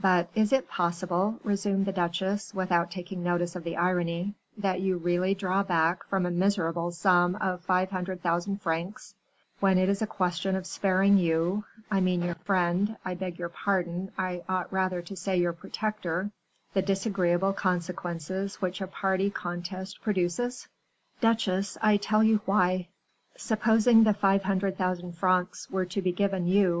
"But 0.00 0.28
is 0.34 0.52
it 0.52 0.68
possible," 0.68 1.40
resumed 1.42 1.86
the 1.86 1.92
duchesse, 1.94 2.52
without 2.52 2.90
taking 2.90 3.22
notice 3.22 3.56
of 3.56 3.64
the 3.64 3.78
irony, 3.78 4.34
"that 4.58 4.82
you 4.82 4.98
really 4.98 5.34
draw 5.34 5.62
back 5.62 6.04
from 6.08 6.26
a 6.26 6.30
miserable 6.30 6.90
sum 6.90 7.36
of 7.36 7.62
five 7.62 7.88
hundred 7.88 8.20
thousand 8.22 8.60
francs, 8.60 9.14
when 9.60 9.78
it 9.78 9.88
is 9.88 10.02
a 10.02 10.06
question 10.06 10.56
of 10.56 10.66
sparing 10.66 11.16
you 11.16 11.64
I 11.90 12.00
mean 12.00 12.20
your 12.20 12.34
friend 12.34 12.98
I 13.02 13.14
beg 13.14 13.38
your 13.38 13.48
pardon, 13.48 14.12
I 14.18 14.42
ought 14.46 14.70
rather 14.70 15.00
to 15.00 15.16
say 15.16 15.38
your 15.38 15.54
protector 15.54 16.30
the 16.74 16.82
disagreeable 16.82 17.54
consequences 17.54 18.56
which 18.56 18.82
a 18.82 18.86
party 18.86 19.30
contest 19.30 20.02
produces?" 20.02 20.68
"Duchesse, 21.22 21.78
I 21.80 21.96
tell 21.96 22.22
you 22.22 22.42
why; 22.44 22.88
supposing 23.36 24.04
the 24.04 24.12
five 24.12 24.42
hundred 24.42 24.76
thousand 24.76 25.16
francs 25.16 25.70
were 25.70 25.86
to 25.86 26.02
be 26.02 26.12
given 26.12 26.46
you, 26.46 26.80